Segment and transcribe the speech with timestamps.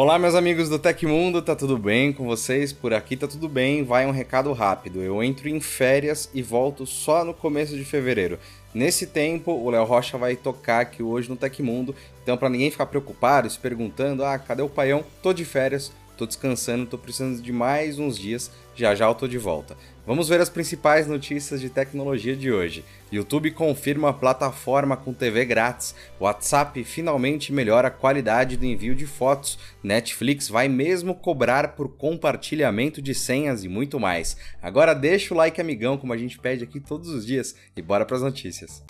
[0.00, 2.72] Olá, meus amigos do Tecmundo, tá tudo bem com vocês?
[2.72, 3.82] Por aqui tá tudo bem.
[3.82, 5.02] Vai um recado rápido.
[5.02, 8.38] Eu entro em férias e volto só no começo de fevereiro.
[8.72, 11.96] Nesse tempo, o Léo Rocha vai tocar aqui hoje no Tecmundo.
[12.22, 16.26] Então, para ninguém ficar preocupado, se perguntando: "Ah, cadê o paião?", tô de férias, tô
[16.26, 18.52] descansando, tô precisando de mais uns dias.
[18.78, 19.76] Já já eu tô de volta.
[20.06, 22.84] Vamos ver as principais notícias de tecnologia de hoje.
[23.10, 25.96] YouTube confirma a plataforma com TV grátis.
[26.20, 29.58] WhatsApp finalmente melhora a qualidade do envio de fotos.
[29.82, 34.36] Netflix vai mesmo cobrar por compartilhamento de senhas e muito mais.
[34.62, 38.06] Agora deixa o like amigão, como a gente pede aqui todos os dias, e bora
[38.06, 38.80] para as notícias.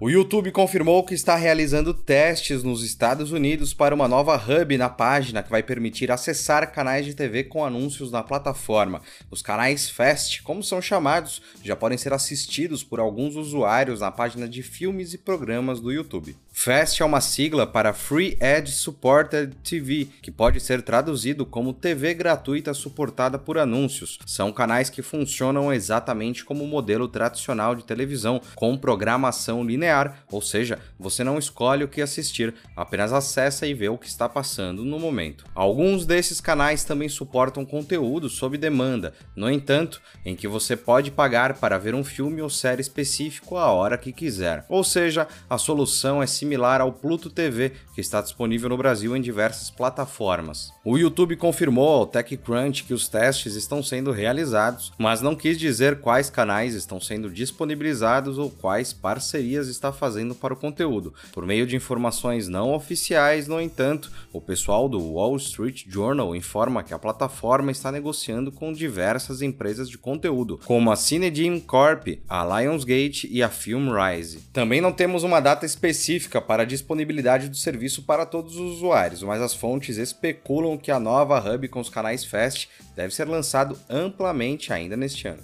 [0.00, 4.88] O YouTube confirmou que está realizando testes nos Estados Unidos para uma nova hub na
[4.88, 9.02] página que vai permitir acessar canais de TV com anúncios na plataforma.
[9.28, 14.48] Os canais Fast, como são chamados, já podem ser assistidos por alguns usuários na página
[14.48, 16.36] de filmes e programas do YouTube.
[16.60, 22.14] FAST é uma sigla para Free Ad Supported TV, que pode ser traduzido como TV
[22.14, 24.18] gratuita suportada por anúncios.
[24.26, 30.42] São canais que funcionam exatamente como o modelo tradicional de televisão, com programação linear, ou
[30.42, 34.84] seja, você não escolhe o que assistir, apenas acessa e vê o que está passando
[34.84, 35.44] no momento.
[35.54, 41.54] Alguns desses canais também suportam conteúdo sob demanda, no entanto, em que você pode pagar
[41.54, 44.66] para ver um filme ou série específico a hora que quiser.
[44.68, 49.14] Ou seja, a solução é similar similar ao Pluto TV, que está disponível no Brasil
[49.14, 50.72] em diversas plataformas.
[50.82, 56.00] O YouTube confirmou ao TechCrunch que os testes estão sendo realizados, mas não quis dizer
[56.00, 61.12] quais canais estão sendo disponibilizados ou quais parcerias está fazendo para o conteúdo.
[61.32, 66.82] Por meio de informações não oficiais, no entanto, o pessoal do Wall Street Journal informa
[66.82, 72.60] que a plataforma está negociando com diversas empresas de conteúdo, como a Cinedine Corp, a
[72.60, 74.44] Lionsgate e a Filmrise.
[74.52, 79.22] Também não temos uma data específica para a disponibilidade do serviço para todos os usuários,
[79.22, 83.78] mas as fontes especulam que a nova hub com os canais Fast deve ser lançado
[83.88, 85.42] amplamente ainda neste ano.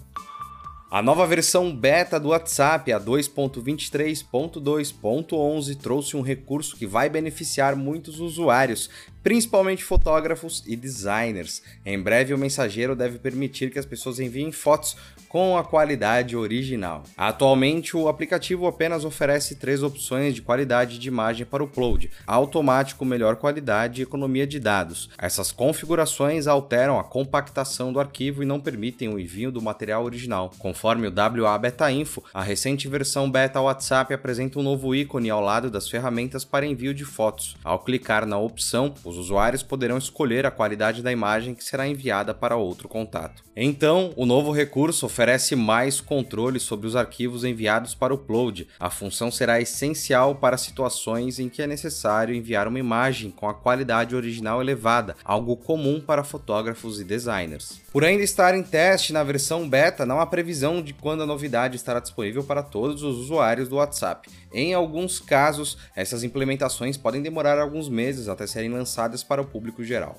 [0.94, 8.20] A nova versão beta do WhatsApp, a 2.23.2.11, trouxe um recurso que vai beneficiar muitos
[8.20, 8.88] usuários,
[9.24, 11.62] principalmente fotógrafos e designers.
[11.84, 14.96] Em breve, o mensageiro deve permitir que as pessoas enviem fotos
[15.30, 17.02] com a qualidade original.
[17.16, 23.36] Atualmente, o aplicativo apenas oferece três opções de qualidade de imagem para upload: automático, melhor
[23.36, 25.10] qualidade e economia de dados.
[25.18, 30.52] Essas configurações alteram a compactação do arquivo e não permitem o envio do material original.
[30.58, 35.40] Conforme o WA Beta Info, a recente versão beta WhatsApp apresenta um novo ícone ao
[35.40, 37.56] lado das ferramentas para envio de fotos.
[37.64, 42.34] Ao clicar na opção, os usuários poderão escolher a qualidade da imagem que será enviada
[42.34, 43.42] para outro contato.
[43.56, 48.66] Então, o novo recurso oferece mais controle sobre os arquivos enviados para upload.
[48.78, 53.54] A função será essencial para situações em que é necessário enviar uma imagem com a
[53.54, 57.83] qualidade original elevada, algo comum para fotógrafos e designers.
[57.94, 61.76] Por ainda estar em teste na versão beta, não há previsão de quando a novidade
[61.76, 64.28] estará disponível para todos os usuários do WhatsApp.
[64.52, 69.84] Em alguns casos, essas implementações podem demorar alguns meses até serem lançadas para o público
[69.84, 70.18] geral.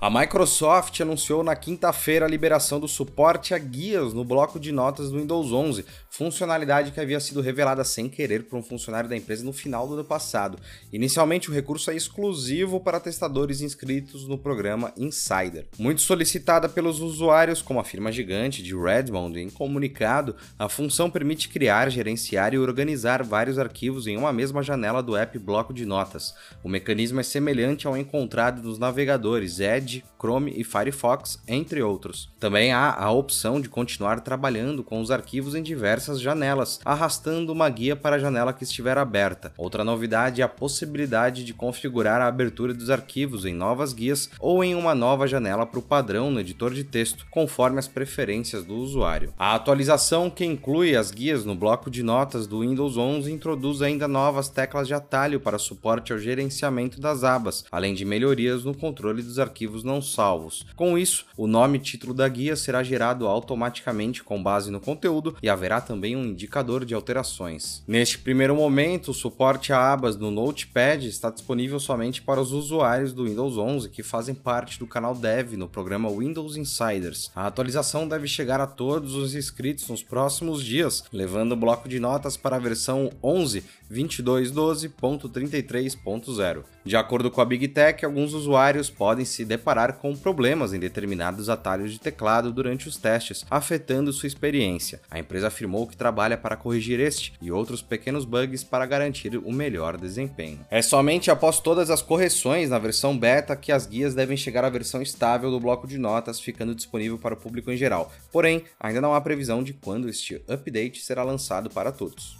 [0.00, 5.10] A Microsoft anunciou na quinta-feira a liberação do suporte a guias no bloco de notas
[5.10, 9.44] do Windows 11, funcionalidade que havia sido revelada sem querer por um funcionário da empresa
[9.44, 10.58] no final do ano passado.
[10.90, 15.66] Inicialmente, o recurso é exclusivo para testadores inscritos no programa Insider.
[15.78, 21.50] Muito solicitada pelos usuários, como a firma gigante de Redmond, em comunicado, a função permite
[21.50, 26.34] criar, gerenciar e organizar vários arquivos em uma mesma janela do app Bloco de Notas.
[26.64, 32.30] O mecanismo é semelhante ao encontrado nos navegadores Edge Edge, Chrome e Firefox, entre outros.
[32.38, 37.68] Também há a opção de continuar trabalhando com os arquivos em diversas janelas, arrastando uma
[37.68, 39.52] guia para a janela que estiver aberta.
[39.56, 44.62] Outra novidade é a possibilidade de configurar a abertura dos arquivos em novas guias ou
[44.62, 48.76] em uma nova janela para o padrão no editor de texto, conforme as preferências do
[48.76, 49.32] usuário.
[49.38, 54.06] A atualização que inclui as guias no bloco de notas do Windows 11 introduz ainda
[54.06, 59.22] novas teclas de atalho para suporte ao gerenciamento das abas, além de melhorias no controle
[59.22, 60.66] dos arquivos não salvos.
[60.76, 65.36] Com isso, o nome e título da guia será gerado automaticamente com base no conteúdo
[65.42, 67.82] e haverá também um indicador de alterações.
[67.86, 73.12] Neste primeiro momento, o suporte a abas no Notepad está disponível somente para os usuários
[73.12, 77.30] do Windows 11 que fazem parte do canal Dev no programa Windows Insiders.
[77.34, 82.00] A atualização deve chegar a todos os inscritos nos próximos dias, levando o bloco de
[82.00, 86.64] notas para a versão 11 2212.33.0.
[86.84, 90.80] De acordo com a Big Tech, alguns usuários podem se deparar deparar com problemas em
[90.80, 95.00] determinados atalhos de teclado durante os testes, afetando sua experiência.
[95.08, 99.52] A empresa afirmou que trabalha para corrigir este e outros pequenos bugs para garantir o
[99.52, 100.58] melhor desempenho.
[100.68, 104.70] É somente após todas as correções na versão beta que as guias devem chegar à
[104.70, 108.12] versão estável do bloco de notas, ficando disponível para o público em geral.
[108.32, 112.36] Porém, ainda não há previsão de quando este update será lançado para todos.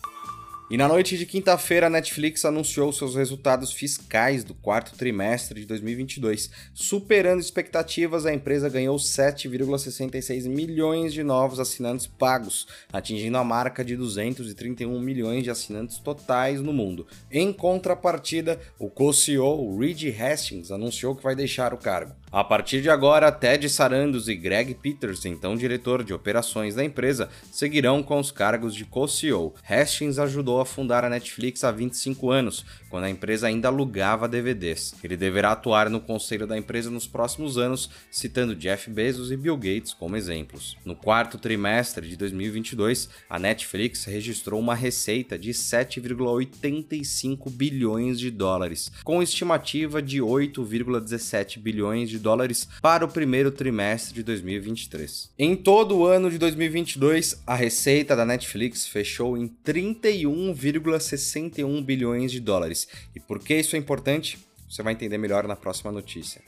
[0.71, 5.67] E na noite de quinta-feira, a Netflix anunciou seus resultados fiscais do quarto trimestre de
[5.67, 6.49] 2022.
[6.73, 13.97] Superando expectativas, a empresa ganhou 7,66 milhões de novos assinantes pagos, atingindo a marca de
[13.97, 17.05] 231 milhões de assinantes totais no mundo.
[17.33, 22.15] Em contrapartida, o co-CEO Reed Hastings anunciou que vai deixar o cargo.
[22.32, 27.29] A partir de agora, Ted Sarandos e Greg Peters, então diretor de operações da empresa,
[27.50, 29.53] seguirão com os cargos de co-CEO.
[29.69, 34.94] Hastings ajudou a fundar a Netflix há 25 anos, quando a empresa ainda alugava DVDs.
[35.03, 39.56] Ele deverá atuar no conselho da empresa nos próximos anos, citando Jeff Bezos e Bill
[39.56, 40.76] Gates como exemplos.
[40.85, 48.93] No quarto trimestre de 2022, a Netflix registrou uma receita de 7,85 bilhões de dólares,
[49.03, 55.31] com estimativa de 8,17 bilhões de dólares para o primeiro trimestre de 2023.
[55.39, 62.39] Em todo o ano de 2022, a receita da Netflix fechou em 31,61 bilhões de
[62.41, 62.87] dólares.
[63.15, 64.39] E por que isso é importante?
[64.69, 66.43] Você vai entender melhor na próxima notícia.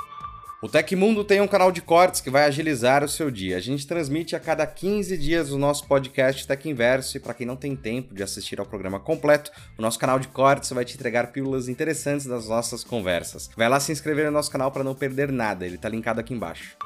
[0.62, 3.56] O Tecmundo tem um canal de cortes que vai agilizar o seu dia.
[3.56, 7.44] A gente transmite a cada 15 dias o nosso podcast Tech Inverso e para quem
[7.44, 10.94] não tem tempo de assistir ao programa completo, o nosso canal de cortes vai te
[10.94, 13.50] entregar pílulas interessantes das nossas conversas.
[13.56, 16.32] Vai lá se inscrever no nosso canal para não perder nada, ele está linkado aqui
[16.32, 16.76] embaixo.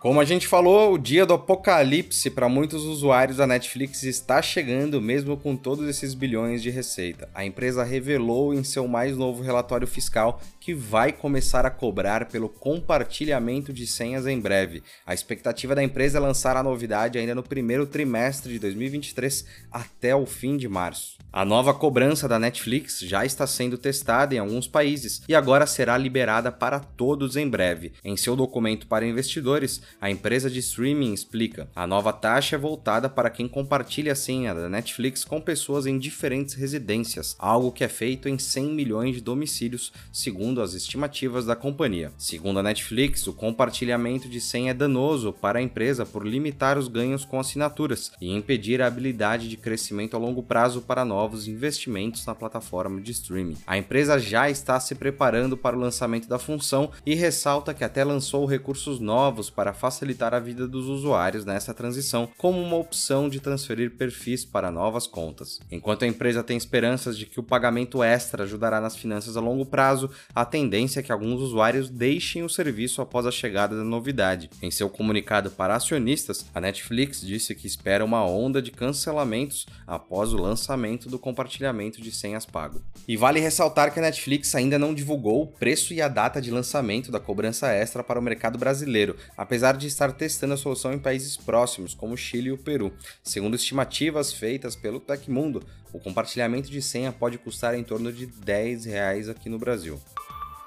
[0.00, 5.00] Como a gente falou, o dia do apocalipse para muitos usuários da Netflix está chegando,
[5.00, 7.28] mesmo com todos esses bilhões de receita.
[7.34, 12.48] A empresa revelou em seu mais novo relatório fiscal que vai começar a cobrar pelo
[12.48, 14.84] compartilhamento de senhas em breve.
[15.04, 20.14] A expectativa da empresa é lançar a novidade ainda no primeiro trimestre de 2023, até
[20.14, 21.18] o fim de março.
[21.32, 25.98] A nova cobrança da Netflix já está sendo testada em alguns países e agora será
[25.98, 27.92] liberada para todos em breve.
[28.04, 33.08] Em seu documento para investidores, a empresa de streaming explica: a nova taxa é voltada
[33.08, 37.88] para quem compartilha a senha da Netflix com pessoas em diferentes residências, algo que é
[37.88, 42.12] feito em 100 milhões de domicílios, segundo as estimativas da companhia.
[42.16, 46.88] Segundo a Netflix, o compartilhamento de senha é danoso para a empresa por limitar os
[46.88, 52.24] ganhos com assinaturas e impedir a habilidade de crescimento a longo prazo para novos investimentos
[52.26, 53.56] na plataforma de streaming.
[53.66, 58.04] A empresa já está se preparando para o lançamento da função e ressalta que até
[58.04, 63.40] lançou recursos novos para facilitar a vida dos usuários nessa transição, como uma opção de
[63.40, 65.60] transferir perfis para novas contas.
[65.70, 69.64] Enquanto a empresa tem esperanças de que o pagamento extra ajudará nas finanças a longo
[69.64, 74.50] prazo, a tendência é que alguns usuários deixem o serviço após a chegada da novidade.
[74.60, 80.32] Em seu comunicado para acionistas, a Netflix disse que espera uma onda de cancelamentos após
[80.32, 82.82] o lançamento do compartilhamento de senhas pago.
[83.06, 86.50] E vale ressaltar que a Netflix ainda não divulgou o preço e a data de
[86.50, 90.92] lançamento da cobrança extra para o mercado brasileiro, apesar apesar de estar testando a solução
[90.92, 92.92] em países próximos, como Chile e o Peru.
[93.22, 95.62] Segundo estimativas feitas pelo Tecmundo,
[95.92, 100.00] o compartilhamento de senha pode custar em torno de 10 reais aqui no Brasil.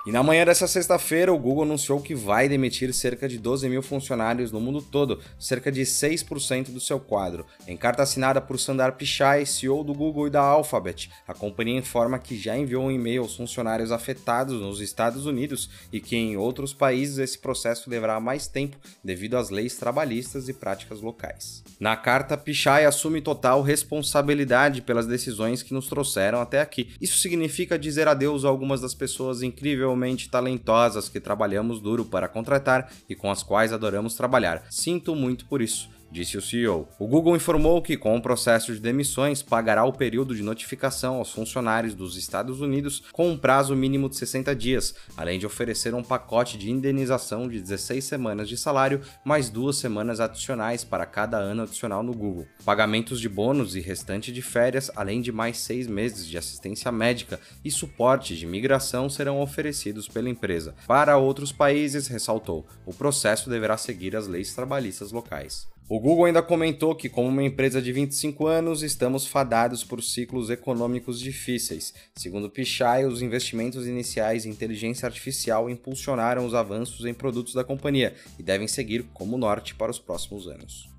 [0.04, 3.84] E na manhã dessa sexta-feira, o Google anunciou que vai demitir cerca de 12 mil
[3.84, 7.46] funcionários no mundo todo, cerca de 6% do seu quadro.
[7.68, 12.18] Em carta assinada por Sundar Pichai, CEO do Google e da Alphabet, a companhia informa
[12.18, 16.74] que já enviou um e-mail aos funcionários afetados nos Estados Unidos e que em outros
[16.74, 21.64] países esse processo levará mais tempo devido às leis trabalhistas e práticas locais.
[21.80, 26.96] Na carta, Pichai assume total responsabilidade pelas decisões que nos trouxeram até aqui.
[27.00, 32.28] Isso significa dizer adeus a algumas das pessoas incríveis incrivelmente talentosas que trabalhamos duro para
[32.28, 34.64] contratar e com as quais adoramos trabalhar.
[34.70, 36.88] Sinto muito por isso disse o CEO.
[37.00, 41.32] O Google informou que, com o processo de demissões, pagará o período de notificação aos
[41.32, 46.04] funcionários dos Estados Unidos com um prazo mínimo de 60 dias, além de oferecer um
[46.04, 51.64] pacote de indenização de 16 semanas de salário, mais duas semanas adicionais para cada ano
[51.64, 52.48] adicional no Google.
[52.66, 57.40] Pagamentos de bônus e restante de férias, além de mais seis meses de assistência médica
[57.64, 60.76] e suporte de migração serão oferecidos pela empresa.
[60.88, 65.68] Para outros países, ressaltou, o processo deverá seguir as leis trabalhistas locais.
[65.94, 70.50] O Google ainda comentou que, como uma empresa de 25 anos, estamos fadados por ciclos
[70.50, 71.94] econômicos difíceis.
[72.16, 78.16] Segundo Pichai, os investimentos iniciais em inteligência artificial impulsionaram os avanços em produtos da companhia
[78.40, 80.90] e devem seguir como norte para os próximos anos.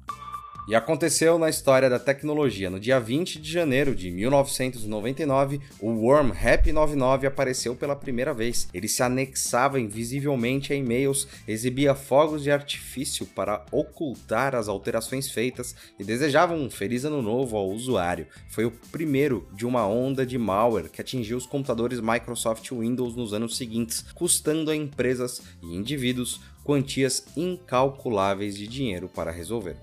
[0.69, 2.71] E aconteceu na história da tecnologia.
[2.71, 8.69] No dia 20 de janeiro de 1999, o Worm Rap 99 apareceu pela primeira vez.
[8.73, 15.75] Ele se anexava invisivelmente a e-mails, exibia fogos de artifício para ocultar as alterações feitas
[15.99, 18.29] e desejava um feliz ano novo ao usuário.
[18.49, 23.35] Foi o primeiro de uma onda de malware que atingiu os computadores Microsoft Windows nos
[23.35, 29.77] anos seguintes, custando a empresas e indivíduos quantias incalculáveis de dinheiro para resolver.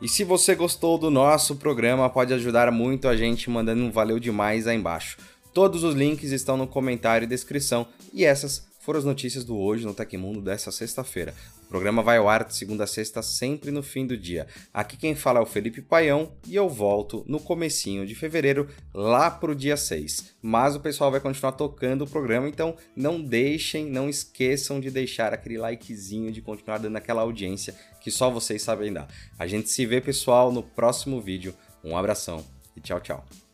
[0.00, 4.18] E se você gostou do nosso programa, pode ajudar muito a gente mandando um valeu
[4.18, 5.18] demais aí embaixo.
[5.52, 7.86] Todos os links estão no comentário e descrição.
[8.14, 11.34] E essas foram as notícias do Hoje no Tecmundo dessa sexta-feira.
[11.70, 14.48] O programa vai ao ar de segunda a sexta, sempre no fim do dia.
[14.74, 19.30] Aqui quem fala é o Felipe Paião e eu volto no comecinho de fevereiro, lá
[19.30, 20.34] pro dia 6.
[20.42, 25.32] Mas o pessoal vai continuar tocando o programa, então não deixem, não esqueçam de deixar
[25.32, 29.06] aquele likezinho, de continuar dando aquela audiência que só vocês sabem dar.
[29.38, 31.54] A gente se vê, pessoal, no próximo vídeo.
[31.84, 32.44] Um abração
[32.76, 33.49] e tchau, tchau.